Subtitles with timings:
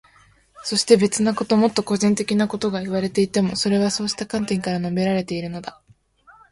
[0.63, 5.79] そして、別なこと、もっと個人的なことがいわれていても、それはそうした観点から述べられているのだ。